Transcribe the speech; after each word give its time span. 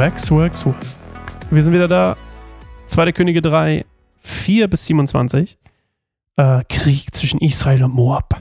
Swag, 0.00 0.18
swag, 0.18 0.54
swag. 0.56 0.76
Wir 1.50 1.62
sind 1.62 1.74
wieder 1.74 1.86
da. 1.86 2.16
Zweite 2.86 3.12
Könige 3.12 3.42
3, 3.42 3.84
4 4.20 4.68
bis 4.68 4.86
27. 4.86 5.58
Äh, 6.36 6.64
Krieg 6.70 7.14
zwischen 7.14 7.38
Israel 7.40 7.84
und 7.84 7.92
Moab. 7.92 8.40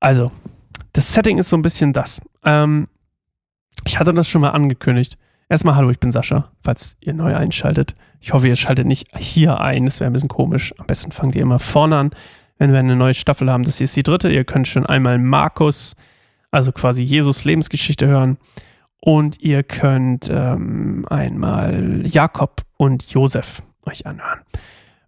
Also, 0.00 0.32
das 0.94 1.12
Setting 1.12 1.36
ist 1.36 1.50
so 1.50 1.58
ein 1.58 1.60
bisschen 1.60 1.92
das. 1.92 2.22
Ähm, 2.42 2.88
ich 3.84 3.98
hatte 3.98 4.14
das 4.14 4.26
schon 4.26 4.40
mal 4.40 4.52
angekündigt. 4.52 5.18
Erstmal 5.50 5.76
hallo, 5.76 5.90
ich 5.90 6.00
bin 6.00 6.10
Sascha, 6.10 6.50
falls 6.62 6.96
ihr 7.00 7.12
neu 7.12 7.36
einschaltet. 7.36 7.94
Ich 8.18 8.32
hoffe, 8.32 8.48
ihr 8.48 8.56
schaltet 8.56 8.86
nicht 8.86 9.14
hier 9.18 9.60
ein, 9.60 9.84
das 9.84 10.00
wäre 10.00 10.08
ein 10.08 10.14
bisschen 10.14 10.30
komisch. 10.30 10.72
Am 10.78 10.86
besten 10.86 11.12
fangt 11.12 11.36
ihr 11.36 11.42
immer 11.42 11.58
vorne 11.58 11.98
an, 11.98 12.10
wenn 12.56 12.72
wir 12.72 12.78
eine 12.78 12.96
neue 12.96 13.12
Staffel 13.12 13.52
haben. 13.52 13.64
Das 13.64 13.76
hier 13.76 13.84
ist 13.84 13.96
die 13.96 14.02
dritte. 14.02 14.30
Ihr 14.30 14.44
könnt 14.44 14.68
schon 14.68 14.86
einmal 14.86 15.18
Markus, 15.18 15.94
also 16.50 16.72
quasi 16.72 17.02
Jesus 17.02 17.44
Lebensgeschichte 17.44 18.06
hören. 18.06 18.38
Und 19.04 19.42
ihr 19.42 19.62
könnt 19.64 20.30
ähm, 20.32 21.04
einmal 21.10 22.06
Jakob 22.06 22.62
und 22.78 23.04
Josef 23.10 23.62
euch 23.84 24.06
anhören. 24.06 24.40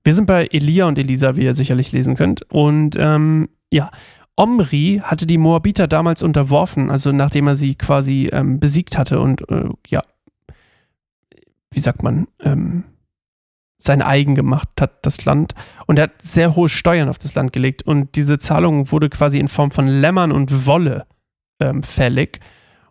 Wir 0.05 0.12
sind 0.12 0.27
bei 0.27 0.48
Elia 0.52 0.84
und 0.84 0.98
Elisa, 0.98 1.34
wie 1.36 1.45
ihr 1.45 1.55
sicherlich 1.55 1.92
lesen 1.92 2.14
könnt. 2.14 2.42
Und 2.50 2.96
ähm, 2.98 3.48
ja, 3.70 3.91
Omri 4.36 5.00
hatte 5.02 5.27
die 5.27 5.38
Moabiter 5.38 5.88
damals 5.88 6.22
unterworfen, 6.22 6.91
also 6.91 7.10
nachdem 7.10 7.46
er 7.46 7.55
sie 7.55 7.74
quasi 7.74 8.28
ähm, 8.30 8.60
besiegt 8.60 8.98
hatte 8.98 9.19
und 9.19 9.48
äh, 9.48 9.70
ja, 9.88 10.02
wie 11.70 11.80
sagt 11.80 12.02
man, 12.02 12.28
ähm, 12.41 12.84
sein 13.78 14.02
eigen 14.02 14.34
gemacht 14.34 14.69
hat, 14.78 15.06
das 15.06 15.24
Land. 15.24 15.55
Und 15.86 15.98
er 15.98 16.02
hat 16.02 16.20
sehr 16.20 16.55
hohe 16.55 16.69
Steuern 16.69 17.08
auf 17.08 17.16
das 17.16 17.34
Land 17.34 17.55
gelegt. 17.55 17.83
Und 17.83 18.14
diese 18.16 18.36
Zahlung 18.36 18.92
wurde 18.92 19.08
quasi 19.08 19.38
in 19.38 19.48
Form 19.48 19.70
von 19.70 19.88
Lämmern 19.88 20.33
und 20.33 20.66
Wolle 20.66 21.06
ähm, 21.61 21.83
fällig. 21.83 22.41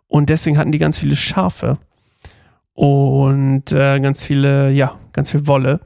Und 0.08 0.30
deswegen 0.30 0.58
hatten 0.58 0.72
die 0.72 0.78
ganz 0.78 0.98
viele 0.98 1.16
Schafe 1.16 1.78
und 2.72 3.72
äh, 3.72 3.98
ganz 4.00 4.24
viele, 4.24 4.70
ja, 4.70 4.98
ganz 5.12 5.30
viel 5.30 5.46
Wolle. 5.46 5.80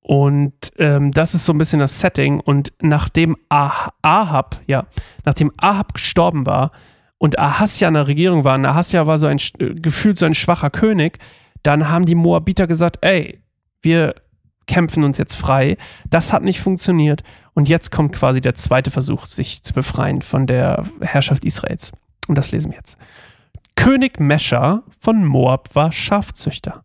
Und 0.00 0.72
ähm, 0.78 1.10
das 1.12 1.34
ist 1.34 1.44
so 1.44 1.52
ein 1.52 1.58
bisschen 1.58 1.80
das 1.80 2.00
Setting. 2.00 2.40
Und 2.40 2.72
nachdem 2.80 3.36
ah 3.48 3.90
Ahab, 4.02 4.60
ja, 4.66 4.86
nachdem 5.24 5.52
Ahab 5.56 5.94
gestorben 5.94 6.46
war 6.46 6.70
und 7.18 7.38
Ahasja 7.38 7.88
in 7.88 7.94
der 7.94 8.06
Regierung 8.06 8.44
war, 8.44 8.54
und 8.56 8.66
Ahasja 8.66 9.06
war 9.06 9.18
so 9.18 9.26
ein 9.26 9.38
gefühlt 9.58 10.18
so 10.18 10.26
ein 10.26 10.34
schwacher 10.34 10.70
König, 10.70 11.18
dann 11.62 11.88
haben 11.88 12.06
die 12.06 12.14
Moabiter 12.14 12.66
gesagt, 12.66 12.98
ey, 13.00 13.40
wir 13.82 14.14
kämpfen 14.66 15.04
uns 15.04 15.18
jetzt 15.18 15.34
frei. 15.34 15.76
Das 16.10 16.32
hat 16.32 16.42
nicht 16.42 16.60
funktioniert. 16.60 17.22
Und 17.54 17.68
jetzt 17.68 17.90
kommt 17.90 18.12
quasi 18.12 18.40
der 18.40 18.54
zweite 18.54 18.90
Versuch, 18.90 19.26
sich 19.26 19.62
zu 19.62 19.72
befreien 19.72 20.20
von 20.20 20.46
der 20.46 20.84
Herrschaft 21.00 21.44
Israels. 21.44 21.92
Und 22.28 22.36
das 22.36 22.50
lesen 22.50 22.70
wir 22.70 22.78
jetzt. 22.78 22.96
König 23.76 24.18
Mescher 24.18 24.82
von 25.00 25.24
Moab 25.24 25.74
war 25.74 25.92
Schafzüchter. 25.92 26.84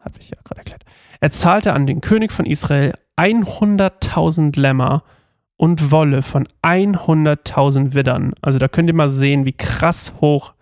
Habe 0.00 0.18
ich 0.18 0.30
ja 0.30 0.36
gerade 0.42 0.60
erklärt. 0.60 0.84
Er 1.20 1.30
zahlte 1.30 1.72
an 1.72 1.86
den 1.86 2.00
König 2.00 2.32
von 2.32 2.46
Israel 2.46 2.94
100.000 3.16 4.58
Lämmer 4.58 5.04
und 5.56 5.92
Wolle 5.92 6.22
von 6.22 6.48
100.000 6.62 7.94
Widdern. 7.94 8.32
Also 8.40 8.58
da 8.58 8.66
könnt 8.68 8.88
ihr 8.88 8.94
mal 8.94 9.08
sehen, 9.08 9.44
wie 9.44 9.52
krass 9.52 10.14
hoch 10.20 10.54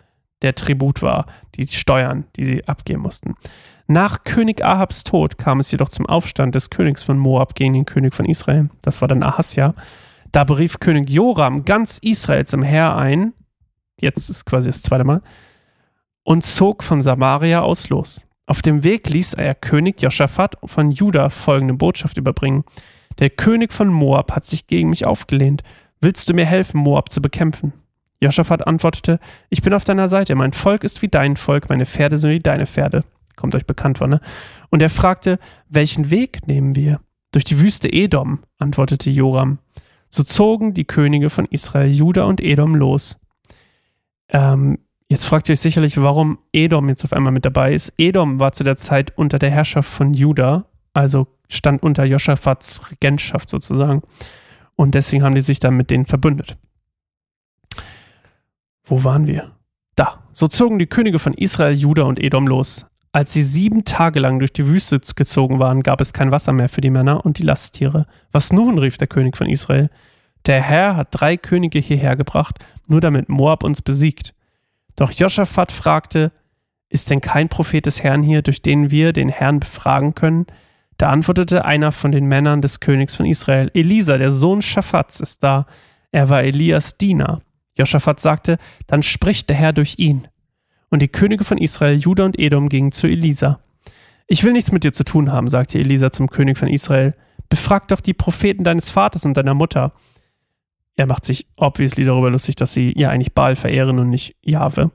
der 0.43 0.55
Tribut 0.55 1.03
war, 1.03 1.27
die 1.55 1.67
Steuern, 1.67 2.25
die 2.37 2.45
sie 2.45 2.69
abgeben 2.69 3.03
mussten. 3.03 3.35
Nach 3.87 4.25
König 4.25 4.65
Ahabs 4.65 5.05
Tod 5.05 5.39
kam 5.39 5.61
es 5.61 5.71
jedoch 5.71 5.89
zum 5.89 6.07
Aufstand 6.07 6.55
des 6.55 6.71
Königs 6.71 7.03
von 7.03 7.19
Moab 7.19 7.55
gegen 7.55 7.73
den 7.73 7.87
König 7.87 8.15
von 8.15 8.25
Israel. 8.27 8.71
Das 8.83 9.01
war 9.01 9.09
dann 9.09 9.23
Ahasja. 9.23 9.75
Da 10.33 10.45
berief 10.45 10.79
König 10.81 11.11
Joram 11.11 11.65
ganz 11.65 11.99
Israel 11.99 12.47
zum 12.47 12.63
Heer 12.63 12.97
ein. 12.97 13.33
Jetzt 14.01 14.31
ist 14.31 14.45
quasi 14.45 14.69
das 14.69 14.83
zweite 14.83 15.05
Mal 15.05 15.23
und 16.23 16.43
zog 16.43 16.83
von 16.83 17.03
Samaria 17.03 17.63
aus 17.63 17.89
los. 17.89 18.27
Auf 18.47 18.63
dem 18.63 18.83
Weg 18.83 19.09
ließ 19.09 19.35
er 19.35 19.55
König 19.55 20.03
Josaphat 20.03 20.57
von 20.65 20.91
Juda 20.91 21.31
folgende 21.31 21.75
Botschaft 21.75 22.17
überbringen. 22.17 22.65
Der 23.19 23.31
König 23.31 23.73
von 23.73 23.89
Moab 23.89 24.33
hat 24.33 24.45
sich 24.45 24.67
gegen 24.67 24.91
mich 24.91 25.07
aufgelehnt. 25.07 25.63
Willst 26.01 26.29
du 26.29 26.35
mir 26.35 26.47
helfen, 26.47 26.79
Moab 26.79 27.11
zu 27.11 27.23
bekämpfen? 27.23 27.73
Josaphat 28.21 28.67
antwortete, 28.67 29.19
ich 29.49 29.63
bin 29.63 29.73
auf 29.73 29.85
deiner 29.85 30.09
Seite, 30.09 30.35
mein 30.35 30.53
Volk 30.53 30.85
ist 30.85 31.01
wie 31.01 31.09
dein 31.09 31.37
Volk, 31.37 31.69
meine 31.69 31.87
Pferde 31.87 32.19
sind 32.19 32.31
wie 32.31 32.39
deine 32.39 32.67
Pferde. 32.67 33.05
Kommt 33.37 33.55
euch 33.55 33.67
bekannt 33.67 33.99
vor, 33.99 34.09
ne? 34.09 34.21
Und 34.69 34.83
er 34.83 34.91
fragte, 34.91 35.39
welchen 35.69 36.11
Weg 36.11 36.47
nehmen 36.47 36.77
wir? 36.77 37.01
Durch 37.33 37.45
die 37.45 37.61
Wüste 37.61 37.91
Edom, 37.91 38.41
antwortete 38.59 39.11
Joram. 39.11 39.59
So 40.09 40.25
zogen 40.25 40.75
die 40.75 40.85
Könige 40.85 41.31
von 41.31 41.47
Israel, 41.47 41.91
Juda 41.91 42.25
und 42.25 42.41
Edom 42.41 42.75
los. 42.75 43.19
Ähm, 44.29 44.79
Jetzt 45.11 45.27
fragt 45.27 45.49
ihr 45.49 45.55
euch 45.55 45.61
sicherlich, 45.61 46.01
warum 46.01 46.39
Edom 46.53 46.89
jetzt 46.89 47.05
auf 47.05 47.13
einmal 47.13 47.33
mit 47.33 47.45
dabei 47.45 47.75
ist. 47.75 47.93
Edom 47.99 48.39
war 48.39 48.53
zu 48.53 48.63
der 48.63 48.77
Zeit 48.77 49.19
unter 49.19 49.41
der 49.41 49.51
Herrschaft 49.51 49.91
von 49.91 50.15
Juda, 50.15 50.67
also 50.93 51.27
stand 51.49 51.83
unter 51.83 52.05
Joschafats 52.05 52.93
Regentschaft 52.93 53.51
sozusagen. 53.51 54.03
Und 54.77 54.95
deswegen 54.95 55.25
haben 55.25 55.35
die 55.35 55.41
sich 55.41 55.59
dann 55.59 55.77
mit 55.77 55.91
denen 55.91 56.07
verbündet. 56.07 56.57
Wo 58.85 59.03
waren 59.03 59.27
wir? 59.27 59.51
Da. 59.97 60.23
So 60.31 60.47
zogen 60.47 60.79
die 60.79 60.87
Könige 60.87 61.19
von 61.19 61.35
Israel, 61.35 61.75
Juda 61.75 62.05
und 62.05 62.21
Edom 62.21 62.47
los. 62.47 62.87
Als 63.11 63.33
sie 63.33 63.43
sieben 63.43 63.85
Tage 63.85 64.21
lang 64.21 64.39
durch 64.39 64.53
die 64.53 64.69
Wüste 64.69 65.01
gezogen 65.17 65.59
waren, 65.59 65.83
gab 65.83 66.01
es 66.01 66.13
kein 66.13 66.31
Wasser 66.31 66.53
mehr 66.53 66.69
für 66.69 66.83
die 66.83 66.91
Männer 66.91 67.25
und 67.27 67.39
die 67.39 67.43
Lasttiere. 67.43 68.07
Was 68.31 68.53
nun? 68.53 68.79
rief 68.79 68.97
der 68.97 69.09
König 69.09 69.37
von 69.37 69.49
Israel. 69.49 69.91
Der 70.47 70.63
Herr 70.63 70.95
hat 70.95 71.09
drei 71.11 71.37
Könige 71.37 71.81
hierher 71.81 72.15
gebracht, 72.15 72.61
nur 72.87 73.01
damit 73.01 73.29
Moab 73.29 73.65
uns 73.65 73.83
besiegt. 73.83 74.35
Doch 75.01 75.13
Joschafat 75.13 75.73
fragte, 75.73 76.31
ist 76.91 77.09
denn 77.09 77.23
kein 77.23 77.49
Prophet 77.49 77.87
des 77.87 78.03
Herrn 78.03 78.23
hier, 78.23 78.43
durch 78.43 78.61
den 78.61 78.91
wir 78.91 79.15
den 79.15 79.31
Herrn 79.31 79.59
befragen 79.59 80.15
können? 80.15 80.45
Da 80.99 81.09
antwortete 81.09 81.65
einer 81.65 81.91
von 81.91 82.13
den 82.13 82.27
Männern 82.27 82.61
des 82.61 82.81
Königs 82.81 83.15
von 83.15 83.25
Israel, 83.25 83.71
Elisa, 83.73 84.19
der 84.19 84.31
Sohn 84.31 84.61
Schaphats, 84.61 85.21
ist 85.21 85.43
da. 85.43 85.65
Er 86.13 86.29
war 86.29 86.43
Elias 86.43 86.99
Diener. 86.99 87.41
Joschafat 87.79 88.21
sagte, 88.21 88.59
dann 88.89 89.03
spricht 89.03 89.49
der 89.49 89.57
Herr 89.57 89.73
durch 89.73 89.95
ihn. 89.97 90.29
Und 90.91 91.01
die 91.01 91.09
Könige 91.09 91.45
von 91.45 91.57
Israel, 91.57 91.97
Juda 91.97 92.27
und 92.27 92.39
Edom 92.39 92.69
gingen 92.69 92.93
zu 92.93 93.07
Elisa. 93.07 93.61
Ich 94.27 94.45
will 94.45 94.53
nichts 94.53 94.71
mit 94.71 94.85
dir 94.85 94.93
zu 94.93 95.05
tun 95.05 95.33
haben, 95.33 95.49
sagte 95.49 95.79
Elisa 95.79 96.13
zum 96.13 96.29
König 96.29 96.59
von 96.59 96.69
Israel. 96.69 97.15
Befrag 97.49 97.89
doch 97.89 98.03
die 98.03 98.13
Propheten 98.13 98.65
deines 98.65 98.91
Vaters 98.91 99.25
und 99.25 99.35
deiner 99.35 99.55
Mutter 99.55 99.95
er 101.01 101.07
macht 101.07 101.25
sich 101.25 101.47
obviously 101.57 102.05
darüber 102.05 102.31
lustig, 102.31 102.57
dass 102.57 102.75
sie 102.75 102.93
ja 102.95 103.09
eigentlich 103.09 103.33
Baal 103.33 103.57
verehren 103.57 103.99
und 103.99 104.11
nicht 104.11 104.37
Jahwe. 104.43 104.91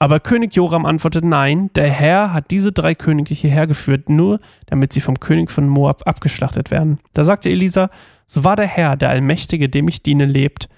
Aber 0.00 0.18
König 0.18 0.56
Joram 0.56 0.84
antwortet 0.84 1.24
nein, 1.24 1.70
der 1.76 1.88
Herr 1.88 2.32
hat 2.32 2.50
diese 2.50 2.72
drei 2.72 2.96
Könige 2.96 3.32
hierher 3.32 3.68
geführt, 3.68 4.08
nur 4.08 4.40
damit 4.66 4.92
sie 4.92 5.00
vom 5.00 5.20
König 5.20 5.52
von 5.52 5.68
Moab 5.68 6.02
abgeschlachtet 6.06 6.72
werden. 6.72 6.98
Da 7.12 7.22
sagte 7.22 7.50
Elisa, 7.50 7.88
so 8.26 8.42
war 8.42 8.56
der 8.56 8.66
Herr, 8.66 8.96
der 8.96 9.10
Allmächtige, 9.10 9.68
dem 9.68 9.86
ich 9.86 10.02
diene, 10.02 10.26
lebt. 10.26 10.68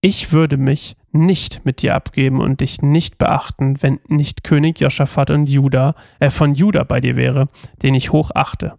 Ich 0.00 0.32
würde 0.32 0.56
mich 0.56 0.96
nicht 1.12 1.64
mit 1.64 1.82
dir 1.82 1.94
abgeben 1.94 2.40
und 2.40 2.60
dich 2.60 2.82
nicht 2.82 3.18
beachten, 3.18 3.80
wenn 3.80 4.00
nicht 4.08 4.42
König 4.42 4.80
Joschafat 4.80 5.30
und 5.30 5.48
Juda, 5.48 5.94
äh, 6.18 6.30
von 6.30 6.54
Juda 6.54 6.82
bei 6.82 7.00
dir 7.00 7.14
wäre, 7.14 7.48
den 7.82 7.94
ich 7.94 8.10
hoch 8.10 8.32
achte. 8.34 8.74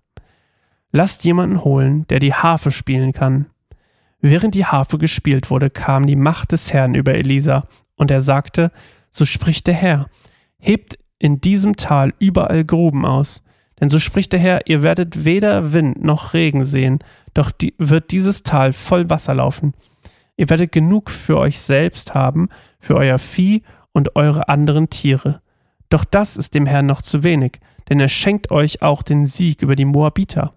Lasst 0.91 1.23
jemanden 1.23 1.63
holen, 1.63 2.05
der 2.07 2.19
die 2.19 2.33
Harfe 2.33 2.69
spielen 2.69 3.13
kann. 3.13 3.47
Während 4.29 4.55
die 4.55 4.65
Harfe 4.65 4.97
gespielt 4.97 5.49
wurde, 5.49 5.69
kam 5.69 6.05
die 6.05 6.17
Macht 6.17 6.51
des 6.51 6.73
Herrn 6.73 6.95
über 6.95 7.15
Elisa, 7.15 7.65
und 7.95 8.11
er 8.11 8.19
sagte, 8.19 8.73
so 9.09 9.23
spricht 9.23 9.67
der 9.67 9.73
Herr, 9.73 10.09
hebt 10.59 10.99
in 11.17 11.39
diesem 11.39 11.77
Tal 11.77 12.13
überall 12.19 12.65
Gruben 12.65 13.05
aus, 13.05 13.41
denn 13.79 13.87
so 13.87 13.99
spricht 13.99 14.33
der 14.33 14.41
Herr, 14.41 14.67
ihr 14.67 14.83
werdet 14.83 15.23
weder 15.23 15.71
Wind 15.71 16.03
noch 16.03 16.33
Regen 16.33 16.65
sehen, 16.65 16.99
doch 17.33 17.51
die, 17.51 17.73
wird 17.77 18.11
dieses 18.11 18.43
Tal 18.43 18.73
voll 18.73 19.09
Wasser 19.09 19.33
laufen. 19.33 19.73
Ihr 20.35 20.49
werdet 20.49 20.73
genug 20.73 21.09
für 21.09 21.37
euch 21.37 21.61
selbst 21.61 22.13
haben, 22.13 22.49
für 22.81 22.97
euer 22.97 23.19
Vieh 23.19 23.63
und 23.93 24.17
eure 24.17 24.49
anderen 24.49 24.89
Tiere. 24.89 25.41
Doch 25.87 26.03
das 26.03 26.35
ist 26.35 26.53
dem 26.53 26.65
Herrn 26.65 26.85
noch 26.85 27.01
zu 27.01 27.23
wenig, 27.23 27.59
denn 27.87 28.01
er 28.01 28.09
schenkt 28.09 28.51
euch 28.51 28.81
auch 28.81 29.03
den 29.03 29.25
Sieg 29.25 29.61
über 29.61 29.77
die 29.77 29.85
Moabiter. 29.85 30.53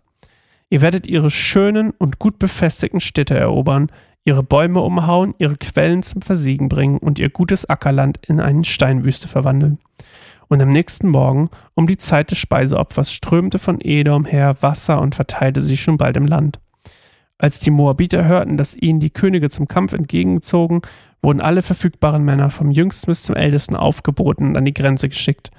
Ihr 0.71 0.83
werdet 0.83 1.07
ihre 1.09 1.31
schönen 1.31 1.91
und 1.91 2.21
gut 2.21 2.39
befestigten 2.39 3.01
Städte 3.01 3.37
erobern, 3.37 3.91
ihre 4.25 4.45
Bäume 4.45 4.81
umhauen, 4.81 5.35
ihre 5.39 5.57
Quellen 5.57 6.03
zum 6.03 6.23
Versiegen 6.23 6.69
bringen 6.69 6.99
und 6.99 7.19
ihr 7.19 7.29
gutes 7.29 7.69
Ackerland 7.69 8.21
in 8.27 8.41
eine 8.41 8.65
Steinwüste 8.65 9.29
verwandeln. 9.29 9.79
Und 10.49 10.61
am 10.63 10.71
nächsten 10.71 11.09
Morgen, 11.09 11.51
um 11.75 11.87
die 11.87 11.97
Zeit 11.97 12.31
des 12.31 12.39
Speiseopfers, 12.39 13.13
strömte 13.13 13.59
von 13.59 13.81
Edom 13.81 14.25
her 14.25 14.57
Wasser 14.61 15.01
und 15.01 15.15
verteilte 15.15 15.61
sich 15.61 15.81
schon 15.81 15.97
bald 15.97 16.17
im 16.17 16.27
Land. 16.27 16.61
Als 17.39 17.59
die 17.59 17.71
Moabiter 17.71 18.27
hörten, 18.27 18.57
dass 18.57 18.77
ihnen 18.77 19.01
die 19.01 19.11
Könige 19.11 19.49
zum 19.49 19.67
Kampf 19.67 19.93
entgegenzogen, 19.93 20.83
wurden 21.23 21.41
alle 21.41 21.63
verfügbaren 21.63 22.25
Männer 22.25 22.51
vom 22.51 22.71
jüngsten 22.71 23.11
bis 23.11 23.23
zum 23.23 23.35
ältesten 23.35 23.77
aufgeboten 23.77 24.49
und 24.49 24.57
an 24.57 24.65
die 24.65 24.75
Grenze 24.75 25.09
geschickt. 25.09 25.51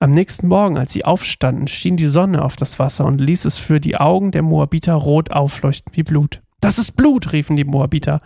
Am 0.00 0.12
nächsten 0.12 0.46
Morgen, 0.46 0.78
als 0.78 0.92
sie 0.92 1.04
aufstanden, 1.04 1.66
schien 1.66 1.96
die 1.96 2.06
Sonne 2.06 2.44
auf 2.44 2.54
das 2.54 2.78
Wasser 2.78 3.04
und 3.04 3.20
ließ 3.20 3.44
es 3.44 3.58
für 3.58 3.80
die 3.80 3.96
Augen 3.96 4.30
der 4.30 4.42
Moabiter 4.42 4.94
rot 4.94 5.32
aufleuchten 5.32 5.92
wie 5.96 6.04
Blut. 6.04 6.40
Das 6.60 6.78
ist 6.78 6.92
Blut, 6.92 7.32
riefen 7.32 7.56
die 7.56 7.64
Moabiter. 7.64 8.20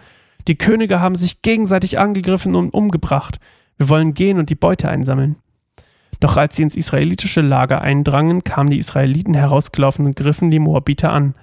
Die 0.48 0.56
Könige 0.56 1.00
haben 1.00 1.14
sich 1.14 1.40
gegenseitig 1.40 1.98
angegriffen 1.98 2.56
und 2.56 2.74
umgebracht. 2.74 3.40
Wir 3.78 3.88
wollen 3.88 4.12
gehen 4.12 4.38
und 4.38 4.50
die 4.50 4.54
Beute 4.54 4.90
einsammeln. 4.90 5.36
Doch 6.20 6.36
als 6.36 6.56
sie 6.56 6.62
ins 6.62 6.76
israelitische 6.76 7.40
Lager 7.40 7.80
eindrangen, 7.80 8.44
kamen 8.44 8.68
die 8.68 8.78
Israeliten 8.78 9.32
herausgelaufen 9.32 10.04
und 10.04 10.14
griffen 10.14 10.50
die 10.50 10.58
Moabiter 10.58 11.10
an. 11.10 11.34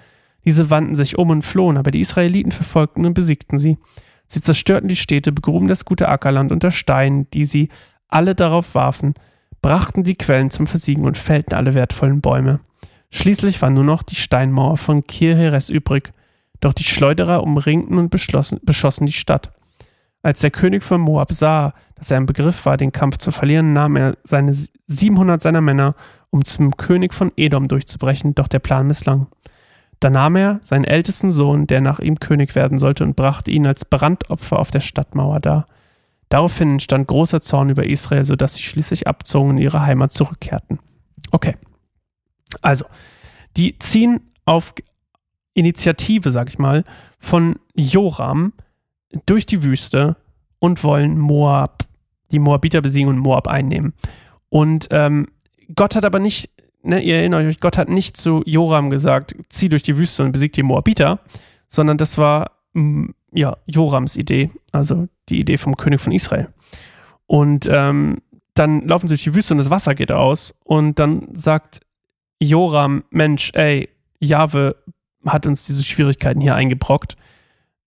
Diese 0.44 0.70
wandten 0.70 0.94
sich 0.94 1.18
um 1.18 1.30
und 1.30 1.42
flohen, 1.42 1.76
aber 1.76 1.90
die 1.90 2.00
Israeliten 2.00 2.52
verfolgten 2.52 3.04
und 3.04 3.14
besiegten 3.14 3.58
sie. 3.58 3.78
Sie 4.28 4.40
zerstörten 4.40 4.88
die 4.88 4.96
Städte, 4.96 5.32
begruben 5.32 5.66
das 5.66 5.84
gute 5.84 6.08
Ackerland 6.08 6.52
unter 6.52 6.70
Steinen, 6.70 7.28
die 7.32 7.44
sie 7.44 7.68
alle 8.06 8.36
darauf 8.36 8.76
warfen, 8.76 9.14
brachten 9.62 10.04
die 10.04 10.16
Quellen 10.16 10.50
zum 10.50 10.66
Versiegen 10.66 11.04
und 11.04 11.18
fällten 11.18 11.54
alle 11.54 11.74
wertvollen 11.74 12.20
Bäume. 12.20 12.60
Schließlich 13.10 13.60
war 13.60 13.70
nur 13.70 13.84
noch 13.84 14.02
die 14.02 14.16
Steinmauer 14.16 14.76
von 14.76 15.06
Kirheres 15.06 15.68
übrig, 15.68 16.12
doch 16.60 16.72
die 16.72 16.84
Schleuderer 16.84 17.42
umringten 17.42 17.98
und 17.98 18.10
beschossen 18.10 19.06
die 19.06 19.12
Stadt. 19.12 19.48
Als 20.22 20.40
der 20.40 20.50
König 20.50 20.82
von 20.82 21.00
Moab 21.00 21.32
sah, 21.32 21.72
dass 21.96 22.10
er 22.10 22.18
im 22.18 22.26
Begriff 22.26 22.66
war, 22.66 22.76
den 22.76 22.92
Kampf 22.92 23.18
zu 23.18 23.30
verlieren, 23.30 23.72
nahm 23.72 23.96
er 23.96 24.16
seine 24.22 24.52
700 24.52 25.40
seiner 25.40 25.62
Männer, 25.62 25.94
um 26.30 26.44
zum 26.44 26.76
König 26.76 27.14
von 27.14 27.32
Edom 27.36 27.68
durchzubrechen, 27.68 28.34
doch 28.34 28.48
der 28.48 28.58
Plan 28.58 28.86
misslang. 28.86 29.26
Da 29.98 30.08
nahm 30.08 30.36
er 30.36 30.60
seinen 30.62 30.84
ältesten 30.84 31.30
Sohn, 31.30 31.66
der 31.66 31.80
nach 31.80 31.98
ihm 31.98 32.20
König 32.20 32.54
werden 32.54 32.78
sollte, 32.78 33.04
und 33.04 33.16
brachte 33.16 33.50
ihn 33.50 33.66
als 33.66 33.84
Brandopfer 33.84 34.58
auf 34.58 34.70
der 34.70 34.80
Stadtmauer 34.80 35.40
dar. 35.40 35.66
Daraufhin 36.30 36.72
entstand 36.72 37.08
großer 37.08 37.40
Zorn 37.40 37.70
über 37.70 37.84
Israel, 37.84 38.24
sodass 38.24 38.54
sie 38.54 38.62
schließlich 38.62 39.06
abzogen 39.06 39.50
und 39.50 39.56
in 39.58 39.64
ihre 39.64 39.82
Heimat 39.82 40.12
zurückkehrten. 40.12 40.78
Okay. 41.32 41.56
Also, 42.62 42.86
die 43.56 43.78
ziehen 43.78 44.20
auf 44.44 44.72
Initiative, 45.54 46.30
sag 46.30 46.48
ich 46.48 46.58
mal, 46.58 46.84
von 47.18 47.56
Joram 47.74 48.52
durch 49.26 49.44
die 49.44 49.64
Wüste 49.64 50.16
und 50.60 50.84
wollen 50.84 51.18
Moab, 51.18 51.84
die 52.30 52.38
Moabiter 52.38 52.80
besiegen 52.80 53.08
und 53.08 53.18
Moab 53.18 53.48
einnehmen. 53.48 53.92
Und 54.48 54.86
ähm, 54.92 55.26
Gott 55.74 55.96
hat 55.96 56.04
aber 56.04 56.20
nicht, 56.20 56.48
ne, 56.82 57.00
ihr 57.02 57.16
erinnert 57.16 57.44
euch, 57.44 57.58
Gott 57.58 57.76
hat 57.76 57.88
nicht 57.88 58.16
zu 58.16 58.42
Joram 58.46 58.90
gesagt, 58.90 59.34
zieh 59.48 59.68
durch 59.68 59.82
die 59.82 59.98
Wüste 59.98 60.22
und 60.22 60.30
besieg 60.30 60.52
die 60.52 60.62
Moabiter, 60.62 61.18
sondern 61.66 61.98
das 61.98 62.18
war 62.18 62.52
ja 63.32 63.56
Jorams 63.66 64.16
Idee, 64.16 64.50
also 64.70 65.08
die 65.30 65.40
Idee 65.40 65.56
vom 65.56 65.76
König 65.76 66.00
von 66.00 66.12
Israel. 66.12 66.48
Und 67.26 67.68
ähm, 67.70 68.18
dann 68.54 68.86
laufen 68.86 69.08
sie 69.08 69.14
durch 69.14 69.24
die 69.24 69.34
Wüste 69.34 69.54
und 69.54 69.58
das 69.58 69.70
Wasser 69.70 69.94
geht 69.94 70.12
aus 70.12 70.54
und 70.64 70.98
dann 70.98 71.28
sagt 71.32 71.80
Joram, 72.40 73.04
Mensch, 73.10 73.50
ey, 73.54 73.88
Jahwe 74.18 74.76
hat 75.26 75.46
uns 75.46 75.66
diese 75.66 75.84
Schwierigkeiten 75.84 76.40
hier 76.40 76.54
eingebrockt. 76.54 77.16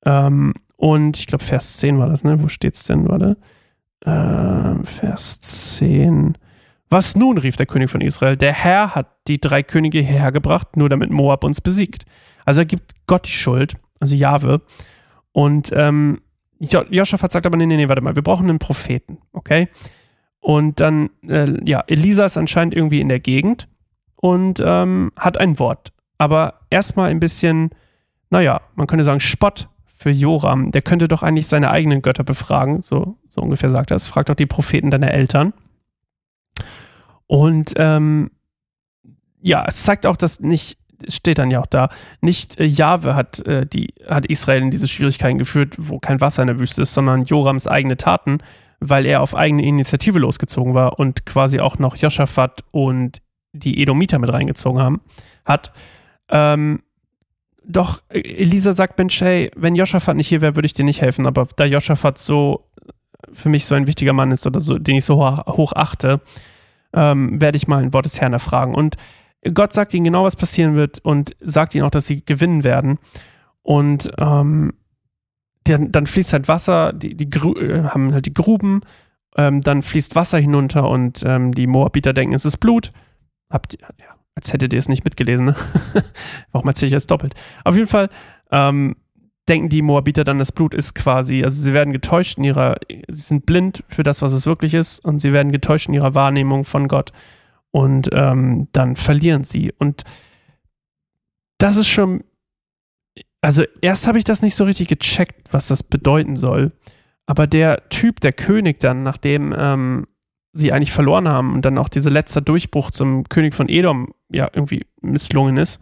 Ähm, 0.05 0.53
und 0.77 1.17
ich 1.17 1.27
glaube, 1.27 1.43
Vers 1.43 1.77
10 1.77 1.99
war 1.99 2.07
das, 2.07 2.23
ne? 2.23 2.41
Wo 2.41 2.47
steht's 2.47 2.85
denn? 2.85 3.07
Warte. 3.07 3.37
Ähm, 4.05 4.85
Vers 4.85 5.39
10. 5.39 6.37
Was 6.89 7.15
nun, 7.15 7.37
rief 7.37 7.55
der 7.55 7.65
König 7.65 7.89
von 7.89 8.01
Israel, 8.01 8.37
der 8.37 8.53
Herr 8.53 8.93
hat 8.93 9.07
die 9.27 9.39
drei 9.39 9.63
Könige 9.63 10.01
hergebracht, 10.01 10.77
nur 10.77 10.89
damit 10.89 11.09
Moab 11.09 11.43
uns 11.43 11.61
besiegt. 11.61 12.05
Also 12.45 12.61
er 12.61 12.65
gibt 12.65 12.93
Gott 13.07 13.25
die 13.25 13.31
Schuld, 13.31 13.73
also 13.99 14.15
Jahwe. 14.15 14.61
Und 15.31 15.71
ähm, 15.73 16.21
Joschafat 16.59 17.31
sagt 17.31 17.45
aber, 17.45 17.57
nee, 17.57 17.65
nee, 17.65 17.77
nee, 17.77 17.89
warte 17.89 18.01
mal, 18.01 18.15
wir 18.15 18.23
brauchen 18.23 18.49
einen 18.49 18.59
Propheten, 18.59 19.17
okay? 19.33 19.67
Und 20.39 20.79
dann, 20.79 21.09
äh, 21.27 21.53
ja, 21.63 21.83
Elisa 21.87 22.25
ist 22.25 22.37
anscheinend 22.37 22.73
irgendwie 22.73 22.99
in 22.99 23.09
der 23.09 23.19
Gegend 23.19 23.67
und 24.15 24.61
ähm, 24.65 25.11
hat 25.17 25.37
ein 25.37 25.59
Wort. 25.59 25.93
Aber 26.17 26.61
erstmal 26.69 27.09
ein 27.09 27.19
bisschen, 27.19 27.71
naja, 28.29 28.61
man 28.75 28.87
könnte 28.87 29.03
sagen, 29.03 29.19
Spott 29.19 29.69
für 30.03 30.11
Joram. 30.11 30.71
Der 30.71 30.81
könnte 30.81 31.07
doch 31.07 31.23
eigentlich 31.23 31.47
seine 31.47 31.71
eigenen 31.71 32.01
Götter 32.01 32.25
befragen, 32.25 32.81
so, 32.81 33.17
so 33.29 33.41
ungefähr 33.41 33.69
sagt 33.69 33.91
er 33.91 33.95
es. 33.95 34.05
Frag 34.05 34.25
doch 34.25 34.35
die 34.35 34.45
Propheten 34.45 34.91
deiner 34.91 35.11
Eltern. 35.11 35.53
Und 37.25 37.73
ähm, 37.77 38.31
ja, 39.41 39.65
es 39.65 39.83
zeigt 39.83 40.05
auch, 40.05 40.17
dass 40.17 40.41
nicht, 40.41 40.77
steht 41.07 41.39
dann 41.39 41.51
ja 41.51 41.61
auch 41.61 41.67
da, 41.67 41.89
nicht 42.21 42.59
äh, 42.59 42.65
Jahwe 42.65 43.15
hat, 43.15 43.39
äh, 43.45 43.65
die, 43.65 43.93
hat 44.07 44.25
Israel 44.25 44.61
in 44.61 44.71
diese 44.71 44.87
Schwierigkeiten 44.87 45.37
geführt, 45.37 45.75
wo 45.77 45.99
kein 45.99 46.21
Wasser 46.21 46.43
in 46.43 46.47
der 46.47 46.59
Wüste 46.59 46.81
ist, 46.81 46.93
sondern 46.93 47.25
Jorams 47.25 47.67
eigene 47.67 47.97
Taten, 47.97 48.39
weil 48.79 49.05
er 49.05 49.21
auf 49.21 49.35
eigene 49.35 49.63
Initiative 49.63 50.19
losgezogen 50.19 50.73
war 50.73 50.99
und 50.99 51.25
quasi 51.25 51.59
auch 51.59 51.79
noch 51.79 51.95
Joschafat 51.95 52.63
und 52.71 53.21
die 53.53 53.81
Edomiter 53.81 54.19
mit 54.19 54.33
reingezogen 54.33 54.81
haben, 54.81 55.01
hat. 55.45 55.71
Ähm, 56.29 56.81
doch 57.65 58.01
Elisa 58.09 58.73
sagt, 58.73 58.97
Mensch, 58.97 59.21
hey, 59.21 59.51
wenn 59.55 59.75
Joschafat 59.75 60.17
nicht 60.17 60.27
hier 60.27 60.41
wäre, 60.41 60.55
würde 60.55 60.65
ich 60.65 60.73
dir 60.73 60.83
nicht 60.83 61.01
helfen. 61.01 61.27
Aber 61.27 61.47
da 61.55 61.65
Joschafat 61.65 62.17
so 62.17 62.67
für 63.31 63.49
mich 63.49 63.65
so 63.65 63.75
ein 63.75 63.87
wichtiger 63.87 64.13
Mann 64.13 64.31
ist 64.31 64.45
oder 64.45 64.59
so, 64.59 64.77
den 64.77 64.97
ich 64.97 65.05
so 65.05 65.15
hoch, 65.15 65.45
hoch 65.47 65.73
achte, 65.73 66.19
ähm, 66.93 67.39
werde 67.41 67.57
ich 67.57 67.67
mal 67.67 67.81
ein 67.81 67.93
Wort 67.93 68.05
des 68.05 68.19
Herrn 68.19 68.33
erfragen. 68.33 68.75
Und 68.75 68.97
Gott 69.53 69.73
sagt 69.73 69.93
ihnen 69.93 70.05
genau, 70.05 70.23
was 70.23 70.35
passieren 70.35 70.75
wird 70.75 70.99
und 70.99 71.35
sagt 71.41 71.75
ihnen 71.75 71.85
auch, 71.85 71.91
dass 71.91 72.07
sie 72.07 72.23
gewinnen 72.23 72.63
werden. 72.63 72.99
Und 73.61 74.11
ähm, 74.17 74.73
dann, 75.65 75.91
dann, 75.91 76.07
fließt 76.07 76.33
halt 76.33 76.47
Wasser, 76.47 76.93
die, 76.93 77.15
die 77.15 77.25
äh, 77.25 77.83
haben 77.83 78.13
halt 78.13 78.25
die 78.25 78.33
Gruben, 78.33 78.81
ähm, 79.37 79.61
dann 79.61 79.81
fließt 79.81 80.15
Wasser 80.15 80.37
hinunter 80.37 80.89
und 80.89 81.23
ähm, 81.25 81.53
die 81.53 81.67
Moabiter 81.67 82.13
denken, 82.13 82.33
es 82.33 82.45
ist 82.45 82.57
Blut 82.57 82.91
Habt 83.53 83.77
ja, 83.79 84.15
als 84.33 84.51
hättet 84.51 84.73
ihr 84.73 84.79
es 84.79 84.89
nicht 84.89 85.03
mitgelesen, 85.03 85.45
ne? 85.45 85.55
Warum 86.51 86.67
erzähle 86.67 86.87
ich 86.87 86.93
jetzt 86.93 87.11
doppelt? 87.11 87.35
Auf 87.63 87.75
jeden 87.75 87.87
Fall 87.87 88.09
ähm, 88.51 88.95
denken 89.47 89.69
die 89.69 89.83
Moabiter 89.83 90.23
dann, 90.23 90.39
das 90.39 90.51
Blut 90.51 90.73
ist 90.73 90.95
quasi, 90.95 91.43
also 91.43 91.61
sie 91.61 91.71
werden 91.71 91.93
getäuscht 91.93 92.39
in 92.39 92.45
ihrer, 92.45 92.77
sie 93.07 93.21
sind 93.21 93.45
blind 93.45 93.83
für 93.87 94.01
das, 94.01 94.23
was 94.23 94.33
es 94.33 94.47
wirklich 94.47 94.73
ist 94.73 95.05
und 95.05 95.19
sie 95.19 95.33
werden 95.33 95.51
getäuscht 95.51 95.87
in 95.87 95.93
ihrer 95.93 96.15
Wahrnehmung 96.15 96.65
von 96.65 96.87
Gott 96.87 97.11
und 97.73 98.09
ähm, 98.13 98.67
dann 98.71 98.95
verlieren 98.95 99.43
sie. 99.43 99.73
Und 99.79 100.03
das 101.57 101.75
ist 101.75 101.87
schon, 101.87 102.23
also 103.41 103.63
erst 103.81 104.05
habe 104.05 104.19
ich 104.19 104.23
das 104.23 104.43
nicht 104.43 104.53
so 104.53 104.63
richtig 104.63 104.89
gecheckt, 104.89 105.51
was 105.51 105.67
das 105.67 105.81
bedeuten 105.81 106.35
soll. 106.35 106.71
Aber 107.25 107.47
der 107.47 107.89
Typ, 107.89 108.19
der 108.19 108.31
König 108.31 108.79
dann, 108.79 109.01
nachdem 109.01 109.55
ähm, 109.57 110.05
sie 110.51 110.71
eigentlich 110.71 110.91
verloren 110.91 111.27
haben 111.27 111.53
und 111.53 111.65
dann 111.65 111.79
auch 111.79 111.89
dieser 111.89 112.11
letzte 112.11 112.43
Durchbruch 112.43 112.91
zum 112.91 113.23
König 113.23 113.55
von 113.55 113.69
Edom 113.69 114.13
ja 114.29 114.47
irgendwie 114.53 114.85
misslungen 115.01 115.57
ist, 115.57 115.81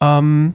ähm, 0.00 0.54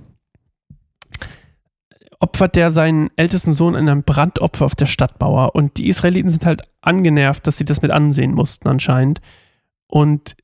opfert 2.19 2.56
der 2.56 2.71
seinen 2.71 3.12
ältesten 3.15 3.54
Sohn 3.54 3.75
in 3.75 3.88
einem 3.88 4.01
Brandopfer 4.01 4.66
auf 4.66 4.76
der 4.76 4.87
Stadtmauer. 4.87 5.54
Und 5.54 5.78
die 5.78 5.87
Israeliten 5.87 6.30
sind 6.30 6.47
halt 6.47 6.64
angenervt, 6.81 7.45
dass 7.45 7.57
sie 7.57 7.66
das 7.66 7.83
mit 7.83 7.92
ansehen 7.92 8.33
mussten 8.33 8.68
anscheinend 8.68 9.21
und 9.85 10.35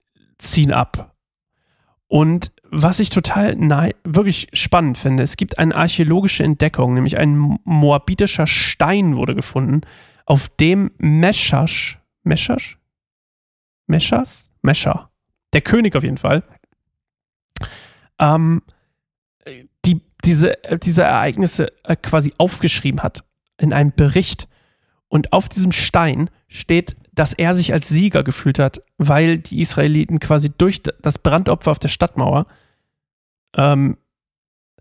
ziehen 0.44 0.72
ab. 0.72 1.16
Und 2.08 2.52
was 2.70 3.00
ich 3.00 3.10
total 3.10 3.56
wirklich 4.04 4.48
spannend 4.54 4.98
finde, 4.98 5.24
es 5.24 5.38
gibt 5.38 5.58
eine 5.58 5.76
archäologische 5.76 6.44
Entdeckung, 6.44 6.94
nämlich 6.94 7.18
ein 7.18 7.60
moabitischer 7.64 8.48
Stein 8.48 9.16
wurde 9.16 9.36
gefunden, 9.36 9.82
auf 10.26 10.50
dem 10.50 10.92
Meschasch, 10.98 12.00
Meschasch? 12.24 12.80
Meschers? 13.88 14.52
Mescher. 14.62 15.12
Der 15.54 15.62
König 15.62 15.96
auf 15.96 16.04
jeden 16.04 16.18
Fall. 16.18 16.44
Ähm, 18.20 18.62
die, 19.86 20.02
diese, 20.24 20.58
diese 20.82 21.04
Ereignisse 21.04 21.72
äh, 21.84 21.96
quasi 21.96 22.34
aufgeschrieben 22.38 23.04
hat 23.04 23.24
in 23.60 23.74
einem 23.74 23.92
Bericht. 23.96 24.48
Und 25.10 25.34
auf 25.34 25.50
diesem 25.50 25.72
Stein 25.72 26.30
steht, 26.48 26.96
dass 27.16 27.34
er 27.34 27.54
sich 27.54 27.74
als 27.74 27.90
Sieger 27.90 28.24
gefühlt 28.24 28.60
hat, 28.60 28.82
weil 28.98 29.38
die 29.38 29.62
Israeliten 29.62 30.20
quasi 30.20 30.52
durch 30.58 30.82
das 30.82 31.20
Brandopfer 31.20 31.72
auf 31.72 31.80
der 31.80 31.90
Stadtmauer 31.90 32.48
ähm, 33.56 33.98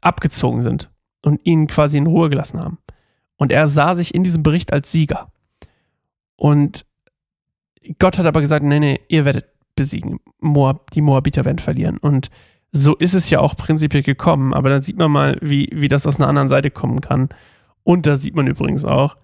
abgezogen 0.01 0.63
sind 0.63 0.91
und 1.23 1.41
ihn 1.45 1.67
quasi 1.67 1.99
in 1.99 2.07
Ruhe 2.07 2.31
gelassen 2.31 2.61
haben. 2.61 2.79
Und 3.37 3.53
er 3.53 3.67
sah 3.67 3.95
sich 3.95 4.15
in 4.15 4.25
diesem 4.25 4.43
Bericht 4.43 4.73
als 4.73 4.91
Sieger. 4.91 5.31
Und 6.37 6.87
Gott 7.99 8.19
hat 8.19 8.27
aber 8.27 8.41
gesagt, 8.41 8.65
nee, 8.65 8.81
nee, 8.81 9.01
ihr 9.09 9.25
werdet 9.25 9.47
besiegen. 9.75 10.21
Moab, 10.41 10.91
die 10.93 11.01
Moabiter 11.01 11.45
werden 11.45 11.59
verlieren. 11.59 11.99
Und 11.99 12.31
so 12.73 12.95
ist 12.97 13.15
es 13.15 13.29
ja 13.31 13.41
auch 13.41 13.57
prinzipiell 13.57 14.03
gekommen. 14.03 14.55
Aber 14.55 14.71
da 14.71 14.81
sieht 14.81 14.97
man 14.97 15.11
mal, 15.11 15.39
wie, 15.43 15.69
wie 15.73 15.89
das 15.89 16.07
aus 16.07 16.17
einer 16.17 16.29
anderen 16.29 16.49
Seite 16.49 16.71
kommen 16.71 17.01
kann. 17.01 17.29
Und 17.85 18.07
da 18.07 18.17
sieht 18.17 18.35
man 18.35 18.47
übrigens 18.47 18.85
auch, 18.85 19.17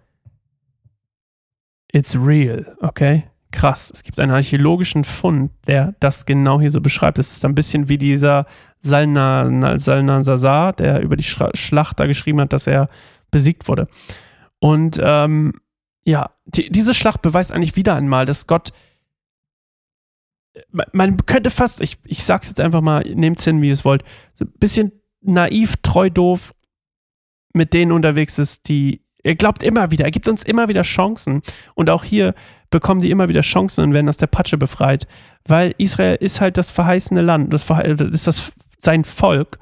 it's 1.92 2.16
real, 2.16 2.76
okay? 2.80 3.25
Krass. 3.50 3.90
Es 3.92 4.02
gibt 4.02 4.21
einen 4.21 4.33
archäologischen 4.33 5.04
Fund, 5.04 5.52
der 5.66 5.95
das 6.00 6.26
genau 6.26 6.61
hier 6.61 6.71
so 6.71 6.80
beschreibt. 6.80 7.18
Es 7.18 7.33
ist 7.33 7.45
ein 7.45 7.54
bisschen 7.54 7.88
wie 7.88 7.97
dieser 7.97 8.47
Salna, 8.80 9.78
Salna 9.78 10.23
Sazar, 10.23 10.75
der 10.75 11.00
über 11.00 11.16
die 11.16 11.25
Schlacht 11.25 11.99
da 11.99 12.07
geschrieben 12.07 12.40
hat, 12.40 12.52
dass 12.52 12.66
er 12.66 12.88
besiegt 13.30 13.68
wurde. 13.68 13.88
Und 14.59 15.00
ähm, 15.02 15.54
ja, 16.04 16.30
die, 16.47 16.71
diese 16.71 16.95
Schlacht 16.95 17.23
beweist 17.23 17.52
eigentlich 17.52 17.76
wieder 17.76 17.95
einmal, 17.95 18.26
dass 18.26 18.47
Gott. 18.47 18.71
Man, 20.71 20.87
man 20.92 21.16
könnte 21.26 21.50
fast, 21.50 21.80
ich, 21.80 21.99
ich 22.04 22.25
sag's 22.25 22.49
jetzt 22.49 22.61
einfach 22.61 22.80
mal, 22.80 23.02
nehmt's 23.02 23.45
hin, 23.45 23.62
wie 23.62 23.68
ihr 23.68 23.73
es 23.73 23.85
wollt, 23.85 24.02
so 24.33 24.45
ein 24.45 24.52
bisschen 24.59 24.92
naiv, 25.21 25.76
treu, 25.83 26.11
doof 26.11 26.52
mit 27.52 27.75
denen 27.75 27.92
unterwegs 27.92 28.38
ist, 28.38 28.68
die 28.68 29.02
Er 29.23 29.35
glaubt 29.35 29.63
immer 29.63 29.91
wieder, 29.91 30.05
er 30.05 30.11
gibt 30.11 30.29
uns 30.29 30.45
immer 30.45 30.69
wieder 30.69 30.83
Chancen. 30.83 31.43
Und 31.75 31.91
auch 31.91 32.05
hier 32.05 32.35
bekommen 32.71 33.01
die 33.01 33.11
immer 33.11 33.29
wieder 33.29 33.41
Chancen 33.41 33.85
und 33.85 33.93
werden 33.93 34.09
aus 34.09 34.17
der 34.17 34.27
Patsche 34.27 34.59
befreit. 34.59 35.07
Weil 35.47 35.75
Israel 35.79 36.17
ist 36.17 36.41
halt 36.41 36.57
das 36.57 36.71
verheißene 36.71 37.23
Land, 37.23 37.53
das, 37.53 37.69
ist 37.69 38.27
das 38.27 38.53
sein 38.79 39.05
Volk. 39.05 39.59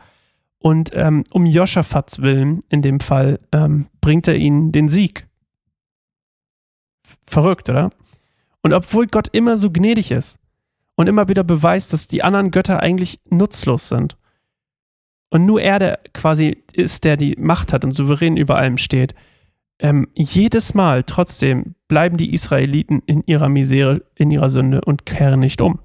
Und 0.59 0.91
ähm, 0.95 1.25
um 1.31 1.47
Joschafats 1.47 2.21
willen, 2.21 2.63
in 2.69 2.83
dem 2.83 3.01
Fall, 3.01 3.39
ähm, 3.53 3.87
bringt 4.01 4.27
er 4.29 4.37
ihnen 4.37 4.73
den 4.73 4.89
Sieg. 4.89 5.27
Verrückt, 7.27 7.69
oder? 7.69 7.91
Und 8.63 8.73
obwohl 8.73 9.07
Gott 9.07 9.29
immer 9.33 9.59
so 9.59 9.71
gnädig 9.71 10.11
ist 10.11 10.41
und 10.97 11.07
immer 11.07 11.29
wieder 11.29 11.45
beweist, 11.45 11.93
dass 11.93 12.09
die 12.09 12.23
anderen 12.23 12.51
Götter 12.51 12.81
eigentlich 12.81 13.21
nutzlos 13.31 13.89
sind 13.89 14.17
und 15.31 15.45
nur 15.45 15.61
er, 15.61 15.79
der 15.79 16.01
quasi 16.13 16.63
ist, 16.73 17.05
der 17.05 17.17
die 17.17 17.37
Macht 17.39 17.73
hat 17.73 17.85
und 17.85 17.93
souverän 17.93 18.37
über 18.37 18.57
allem 18.57 18.79
steht, 18.79 19.15
ähm, 19.79 20.09
jedes 20.15 20.75
Mal 20.75 21.05
trotzdem 21.05 21.75
bleiben 21.89 22.17
die 22.17 22.33
Israeliten 22.33 23.03
in 23.07 23.23
ihrer 23.27 23.49
Misere, 23.49 24.03
in 24.15 24.31
ihrer 24.31 24.49
Sünde 24.49 24.81
und 24.85 25.07
kehren 25.07 25.41
nicht 25.41 25.61
um. 25.61 25.81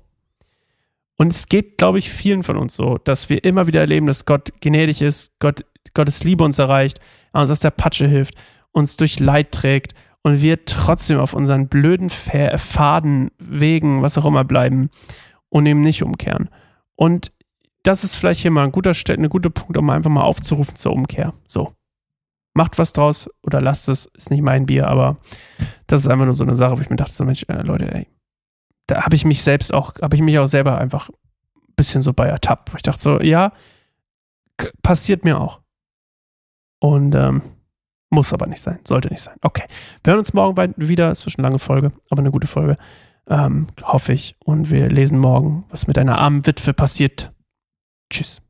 Und 1.18 1.34
es 1.34 1.48
geht, 1.48 1.78
glaube 1.78 2.00
ich, 2.00 2.10
vielen 2.10 2.44
von 2.44 2.58
uns 2.58 2.74
so, 2.74 2.98
dass 2.98 3.30
wir 3.30 3.44
immer 3.44 3.68
wieder 3.68 3.82
erleben, 3.82 4.08
dass 4.08 4.26
Gott 4.26 4.50
gnädig 4.62 5.02
ist, 5.02 5.38
Gott, 5.40 5.66
Gottes 5.94 6.24
Liebe 6.24 6.44
uns 6.44 6.58
erreicht, 6.58 7.00
uns 7.32 7.52
aus 7.52 7.60
der 7.60 7.72
Patsche 7.72 8.08
hilft, 8.08 8.36
uns 8.72 8.98
durch 8.98 9.20
Leid 9.20 9.52
trägt 9.52 9.94
und 10.24 10.42
wir 10.42 10.66
trotzdem 10.66 11.20
auf 11.20 11.34
unseren 11.34 11.68
blöden 11.68 12.10
Faden, 12.10 13.32
Wegen, 13.38 14.02
was 14.02 14.18
auch 14.18 14.26
immer 14.26 14.44
bleiben 14.44 14.90
und 15.50 15.66
eben 15.66 15.82
nicht 15.82 16.02
umkehren. 16.02 16.50
Und 16.96 17.32
das 17.84 18.04
ist 18.04 18.16
vielleicht 18.16 18.42
hier 18.42 18.52
mal 18.52 18.66
ein 18.66 18.72
guter, 18.72 18.94
ein 19.10 19.30
guter 19.30 19.50
Punkt, 19.50 19.78
um 19.78 19.90
einfach 19.90 20.10
mal 20.10 20.22
aufzurufen 20.22 20.76
zur 20.76 20.94
Umkehr. 20.94 21.34
So. 21.46 21.74
Macht 22.54 22.78
was 22.78 22.94
draus 22.94 23.30
oder 23.44 23.62
lasst 23.62 23.88
es, 23.88 24.08
ist 24.08 24.30
nicht 24.30 24.42
mein 24.42 24.66
Bier, 24.66 24.88
aber 24.88 25.18
das 25.88 26.02
ist 26.02 26.08
einfach 26.08 26.26
nur 26.26 26.34
so 26.34 26.44
eine 26.44 26.56
Sache, 26.56 26.78
wo 26.78 26.82
ich 26.82 26.90
mir 26.90 26.98
dachte, 26.98 27.14
so 27.14 27.24
Mensch, 27.24 27.46
äh, 27.48 27.62
Leute, 27.62 27.94
ey, 27.94 28.08
da 28.88 29.04
habe 29.04 29.16
ich 29.16 29.24
mich 29.24 29.42
selbst 29.42 29.74
auch, 29.74 29.96
habe 30.02 30.16
ich 30.16 30.22
mich 30.22 30.38
auch 30.38 30.48
selber 30.48 30.78
einfach 30.78 31.10
ein 31.10 31.76
bisschen 31.76 32.02
so 32.02 32.14
bei 32.14 32.28
ertappt. 32.28 32.72
Ich 32.76 32.82
dachte 32.82 33.00
so, 33.00 33.22
ja, 33.22 33.54
passiert 34.84 35.24
mir 35.24 35.40
auch. 35.40 35.62
Und 36.80 37.16
ähm, 37.16 37.42
muss 38.10 38.34
aber 38.34 38.48
nicht 38.48 38.62
sein, 38.62 38.80
sollte 38.84 39.10
nicht 39.10 39.22
sein. 39.22 39.38
Okay, 39.42 39.64
wir 40.04 40.12
hören 40.12 40.20
uns 40.20 40.34
morgen 40.34 40.74
wieder, 40.76 41.12
es 41.12 41.26
wird 41.26 41.38
eine 41.38 41.48
lange 41.48 41.60
Folge, 41.60 41.94
aber 42.10 42.20
eine 42.20 42.32
gute 42.32 42.48
Folge, 42.48 42.78
ähm, 43.28 43.68
hoffe 43.82 44.14
ich. 44.14 44.36
Und 44.44 44.70
wir 44.70 44.90
lesen 44.90 45.18
morgen, 45.18 45.64
was 45.70 45.88
mit 45.88 45.98
einer 45.98 46.18
armen 46.18 46.46
Witwe 46.46 46.74
passiert. 46.74 47.32
Tschüss. 48.12 48.42